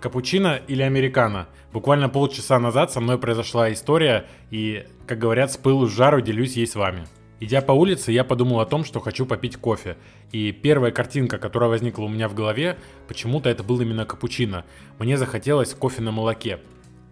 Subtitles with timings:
[0.00, 1.46] Капучино или американо?
[1.74, 6.56] Буквально полчаса назад со мной произошла история, и, как говорят, с пылу с жару делюсь
[6.56, 7.06] ей с вами.
[7.38, 9.98] Идя по улице, я подумал о том, что хочу попить кофе.
[10.32, 12.78] И первая картинка, которая возникла у меня в голове,
[13.08, 14.64] почему-то это был именно капучино.
[14.98, 16.60] Мне захотелось кофе на молоке.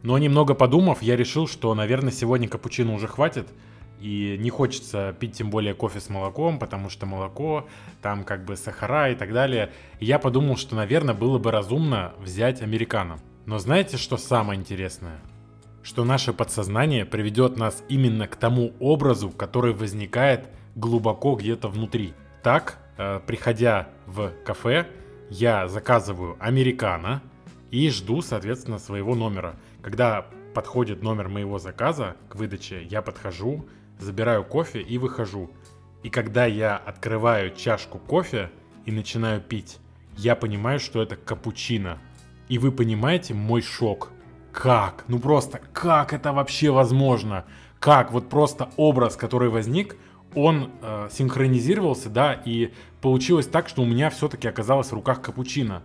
[0.03, 3.49] Но немного подумав, я решил, что, наверное, сегодня капучино уже хватит,
[4.01, 7.67] и не хочется пить тем более кофе с молоком, потому что молоко,
[8.03, 9.73] там как бы сахара и так далее.
[10.01, 13.19] И я подумал, что, наверное, было бы разумно взять американо.
[13.47, 15.21] Но знаете, что самое интересное?
[15.83, 22.15] Что наше подсознание приведет нас именно к тому образу, который возникает глубоко где-то внутри.
[22.43, 24.87] Так, э, приходя в кафе,
[25.31, 27.23] я заказываю американо
[27.71, 29.57] и жду, соответственно, своего номера.
[29.83, 33.67] Когда подходит номер моего заказа к выдаче, я подхожу,
[33.99, 35.51] забираю кофе и выхожу.
[36.03, 38.51] И когда я открываю чашку кофе
[38.87, 39.79] и начинаю пить,
[40.17, 41.99] я понимаю, что это капучино.
[42.49, 44.11] И вы понимаете мой шок.
[44.53, 45.05] Как?
[45.09, 47.45] Ну просто, как это вообще возможно?
[47.79, 48.11] Как?
[48.11, 49.97] Вот просто образ, который возник,
[50.35, 55.83] он э, синхронизировался, да, и получилось так, что у меня все-таки оказалось в руках капучино.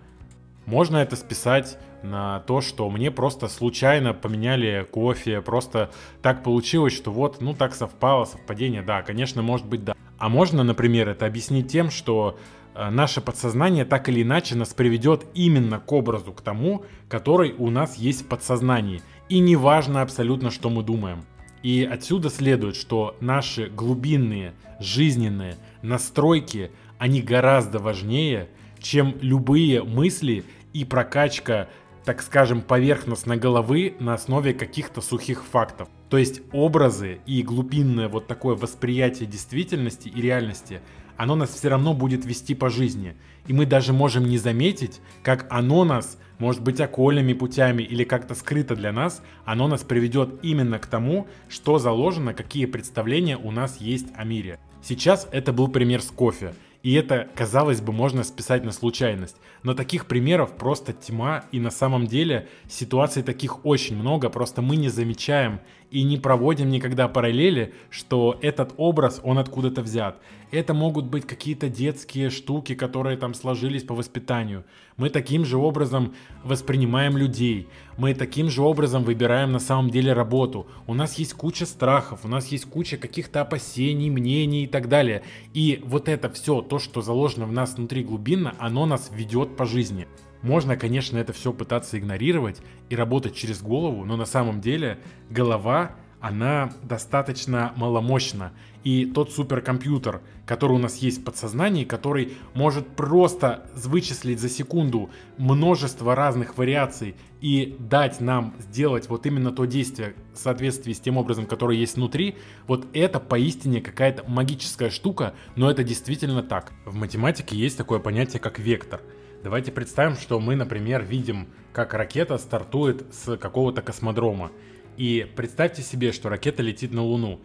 [0.65, 5.89] Можно это списать на то, что мне просто случайно поменяли кофе, просто
[6.21, 9.95] так получилось, что вот, ну так совпало, совпадение, да, конечно, может быть, да.
[10.17, 12.37] А можно, например, это объяснить тем, что
[12.75, 17.69] э, наше подсознание так или иначе нас приведет именно к образу, к тому, который у
[17.69, 19.01] нас есть в подсознании.
[19.29, 21.23] И не важно абсолютно, что мы думаем.
[21.63, 30.83] И отсюда следует, что наши глубинные, жизненные настройки, они гораздо важнее, чем любые мысли и
[30.83, 31.69] прокачка,
[32.05, 35.87] так скажем, поверхностной головы на основе каких-то сухих фактов.
[36.09, 40.81] То есть образы и глубинное вот такое восприятие действительности и реальности,
[41.17, 43.15] оно нас все равно будет вести по жизни.
[43.47, 48.35] И мы даже можем не заметить, как оно нас, может быть, окольными путями или как-то
[48.35, 53.77] скрыто для нас, оно нас приведет именно к тому, что заложено, какие представления у нас
[53.79, 54.59] есть о мире.
[54.81, 56.53] Сейчас это был пример с кофе.
[56.83, 59.37] И это, казалось бы, можно списать на случайность.
[59.63, 64.75] Но таких примеров просто тьма, и на самом деле ситуаций таких очень много, просто мы
[64.75, 65.61] не замечаем
[65.93, 70.19] и не проводим никогда параллели, что этот образ, он откуда-то взят.
[70.49, 74.65] Это могут быть какие-то детские штуки, которые там сложились по воспитанию.
[74.97, 77.67] Мы таким же образом воспринимаем людей.
[77.95, 80.65] Мы таким же образом выбираем на самом деле работу.
[80.87, 85.21] У нас есть куча страхов, у нас есть куча каких-то опасений, мнений и так далее.
[85.53, 89.65] И вот это все, то, что заложено в нас внутри глубинно, оно нас ведет по
[89.65, 90.07] жизни.
[90.43, 94.99] Можно, конечно, это все пытаться игнорировать и работать через голову, но на самом деле
[95.29, 98.53] голова она достаточно маломощна.
[98.85, 105.09] И тот суперкомпьютер, который у нас есть в подсознании, который может просто вычислить за секунду
[105.37, 111.17] множество разных вариаций и дать нам сделать вот именно то действие в соответствии с тем
[111.17, 112.37] образом, который есть внутри,
[112.67, 116.71] вот это поистине какая-то магическая штука, но это действительно так.
[116.85, 119.01] В математике есть такое понятие, как вектор.
[119.43, 124.53] Давайте представим, что мы, например, видим, как ракета стартует с какого-то космодрома.
[124.95, 127.41] И представьте себе, что ракета летит на Луну.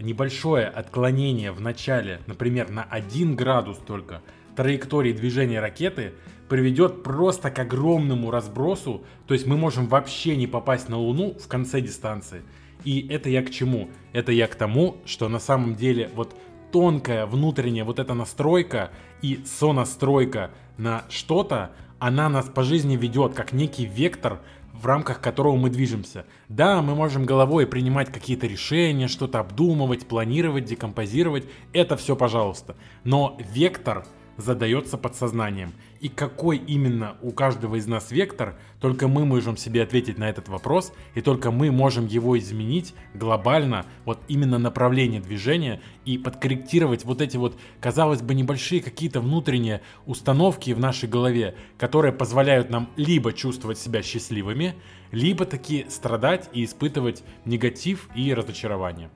[0.00, 4.22] Небольшое отклонение в начале, например, на 1 градус только
[4.56, 6.14] траектории движения ракеты
[6.48, 11.46] приведет просто к огромному разбросу, то есть мы можем вообще не попасть на Луну в
[11.46, 12.42] конце дистанции.
[12.82, 13.90] И это я к чему?
[14.12, 16.34] Это я к тому, что на самом деле вот
[16.76, 18.90] тонкая внутренняя вот эта настройка
[19.22, 24.42] и сонастройка на что-то, она нас по жизни ведет как некий вектор,
[24.74, 26.26] в рамках которого мы движемся.
[26.50, 31.46] Да, мы можем головой принимать какие-то решения, что-то обдумывать, планировать, декомпозировать.
[31.72, 32.76] Это все пожалуйста.
[33.04, 34.04] Но вектор
[34.36, 35.72] задается подсознанием.
[36.00, 40.48] И какой именно у каждого из нас вектор, только мы можем себе ответить на этот
[40.48, 47.20] вопрос, и только мы можем его изменить глобально, вот именно направление движения, и подкорректировать вот
[47.20, 53.32] эти вот, казалось бы, небольшие какие-то внутренние установки в нашей голове, которые позволяют нам либо
[53.32, 54.74] чувствовать себя счастливыми,
[55.12, 59.10] либо таки страдать и испытывать негатив и разочарование.